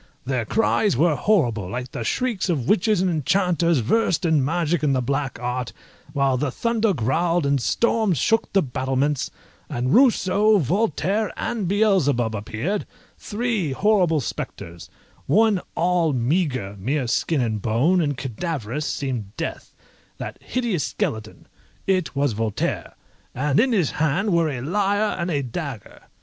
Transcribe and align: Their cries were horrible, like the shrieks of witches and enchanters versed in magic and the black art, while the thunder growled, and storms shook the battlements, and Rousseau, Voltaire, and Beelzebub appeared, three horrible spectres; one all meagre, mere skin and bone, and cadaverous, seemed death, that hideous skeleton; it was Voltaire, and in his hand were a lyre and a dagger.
Their 0.25 0.45
cries 0.45 0.97
were 0.97 1.13
horrible, 1.15 1.69
like 1.69 1.91
the 1.91 2.03
shrieks 2.03 2.49
of 2.49 2.67
witches 2.67 3.01
and 3.01 3.11
enchanters 3.11 3.81
versed 3.81 4.25
in 4.25 4.43
magic 4.43 4.81
and 4.81 4.95
the 4.95 4.99
black 5.03 5.37
art, 5.39 5.73
while 6.11 6.37
the 6.37 6.49
thunder 6.49 6.91
growled, 6.91 7.45
and 7.45 7.61
storms 7.61 8.17
shook 8.17 8.51
the 8.51 8.63
battlements, 8.63 9.29
and 9.69 9.93
Rousseau, 9.93 10.57
Voltaire, 10.57 11.31
and 11.37 11.67
Beelzebub 11.67 12.33
appeared, 12.33 12.87
three 13.19 13.73
horrible 13.73 14.21
spectres; 14.21 14.89
one 15.27 15.61
all 15.75 16.13
meagre, 16.13 16.77
mere 16.79 17.05
skin 17.05 17.39
and 17.39 17.61
bone, 17.61 18.01
and 18.01 18.17
cadaverous, 18.17 18.87
seemed 18.87 19.37
death, 19.37 19.71
that 20.17 20.39
hideous 20.41 20.83
skeleton; 20.83 21.45
it 21.85 22.15
was 22.15 22.33
Voltaire, 22.33 22.95
and 23.35 23.59
in 23.59 23.71
his 23.71 23.91
hand 23.91 24.33
were 24.33 24.49
a 24.49 24.61
lyre 24.61 25.15
and 25.19 25.29
a 25.29 25.43
dagger. 25.43 26.01